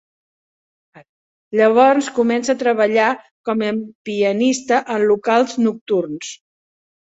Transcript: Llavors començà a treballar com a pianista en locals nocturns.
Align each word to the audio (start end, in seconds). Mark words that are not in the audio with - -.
Llavors 1.59 2.07
començà 2.15 2.55
a 2.55 2.59
treballar 2.63 3.09
com 3.51 3.61
a 3.69 3.69
pianista 4.11 4.81
en 4.97 5.05
locals 5.13 5.55
nocturns. 5.67 6.33